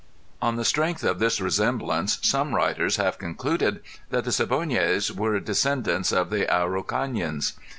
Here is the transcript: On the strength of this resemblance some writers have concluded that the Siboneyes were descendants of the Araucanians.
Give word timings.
On 0.41 0.55
the 0.55 0.65
strength 0.65 1.03
of 1.03 1.19
this 1.19 1.39
resemblance 1.39 2.17
some 2.23 2.55
writers 2.55 2.95
have 2.95 3.19
concluded 3.19 3.83
that 4.09 4.23
the 4.23 4.31
Siboneyes 4.31 5.11
were 5.15 5.39
descendants 5.39 6.11
of 6.11 6.31
the 6.31 6.51
Araucanians. 6.51 7.53